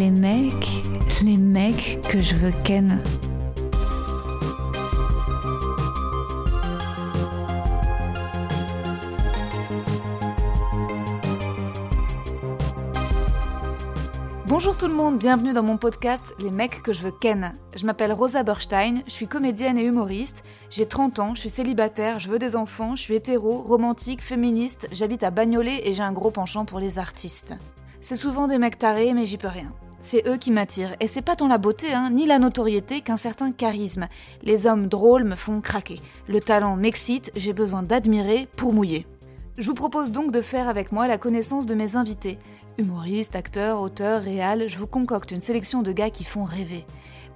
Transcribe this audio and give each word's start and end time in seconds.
Les 0.00 0.10
mecs, 0.12 0.66
les 1.22 1.36
mecs 1.36 2.00
que 2.08 2.20
je 2.20 2.34
veux 2.34 2.52
ken. 2.64 3.02
Bonjour 14.46 14.74
tout 14.78 14.86
le 14.86 14.94
monde, 14.94 15.18
bienvenue 15.18 15.52
dans 15.52 15.62
mon 15.62 15.76
podcast 15.76 16.22
Les 16.38 16.50
mecs 16.50 16.82
que 16.82 16.94
je 16.94 17.02
veux 17.02 17.12
ken. 17.12 17.52
Je 17.76 17.84
m'appelle 17.84 18.14
Rosa 18.14 18.42
Berstein, 18.42 19.02
je 19.06 19.12
suis 19.12 19.28
comédienne 19.28 19.76
et 19.76 19.84
humoriste, 19.84 20.48
j'ai 20.70 20.88
30 20.88 21.18
ans, 21.18 21.34
je 21.34 21.40
suis 21.40 21.50
célibataire, 21.50 22.20
je 22.20 22.30
veux 22.30 22.38
des 22.38 22.56
enfants, 22.56 22.96
je 22.96 23.02
suis 23.02 23.16
hétéro, 23.16 23.50
romantique, 23.50 24.22
féministe, 24.22 24.86
j'habite 24.92 25.24
à 25.24 25.30
Bagnolet 25.30 25.86
et 25.86 25.92
j'ai 25.92 26.02
un 26.02 26.14
gros 26.14 26.30
penchant 26.30 26.64
pour 26.64 26.80
les 26.80 26.98
artistes. 26.98 27.52
C'est 28.00 28.16
souvent 28.16 28.48
des 28.48 28.56
mecs 28.56 28.78
tarés, 28.78 29.12
mais 29.12 29.26
j'y 29.26 29.36
peux 29.36 29.46
rien. 29.46 29.70
C'est 30.02 30.26
eux 30.26 30.36
qui 30.36 30.50
m'attirent, 30.50 30.96
et 31.00 31.08
c'est 31.08 31.24
pas 31.24 31.36
tant 31.36 31.48
la 31.48 31.58
beauté, 31.58 31.92
hein, 31.92 32.10
ni 32.10 32.26
la 32.26 32.38
notoriété 32.38 33.00
qu'un 33.02 33.16
certain 33.16 33.52
charisme. 33.52 34.08
Les 34.42 34.66
hommes 34.66 34.88
drôles 34.88 35.24
me 35.24 35.36
font 35.36 35.60
craquer. 35.60 36.00
Le 36.26 36.40
talent 36.40 36.76
m'excite, 36.76 37.30
j'ai 37.36 37.52
besoin 37.52 37.82
d'admirer 37.82 38.48
pour 38.56 38.72
mouiller. 38.72 39.06
Je 39.58 39.66
vous 39.66 39.74
propose 39.74 40.10
donc 40.10 40.32
de 40.32 40.40
faire 40.40 40.68
avec 40.68 40.90
moi 40.90 41.06
la 41.06 41.18
connaissance 41.18 41.66
de 41.66 41.74
mes 41.74 41.96
invités. 41.96 42.38
Humoristes, 42.78 43.36
acteurs, 43.36 43.80
auteurs, 43.80 44.22
réals, 44.22 44.68
je 44.68 44.78
vous 44.78 44.86
concocte 44.86 45.32
une 45.32 45.40
sélection 45.40 45.82
de 45.82 45.92
gars 45.92 46.08
qui 46.08 46.24
font 46.24 46.44
rêver. 46.44 46.86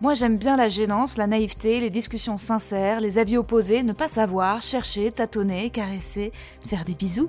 Moi 0.01 0.15
j'aime 0.15 0.37
bien 0.37 0.57
la 0.57 0.69
gênance, 0.69 1.17
la 1.17 1.27
naïveté, 1.27 1.81
les 1.81 1.91
discussions 1.91 2.37
sincères, 2.37 3.01
les 3.01 3.19
avis 3.19 3.37
opposés, 3.37 3.83
ne 3.83 3.93
pas 3.93 4.09
savoir, 4.09 4.63
chercher, 4.63 5.13
tâtonner, 5.13 5.71
caresser, 5.71 6.33
faire 6.67 6.85
des 6.85 6.95
bisous. 6.95 7.29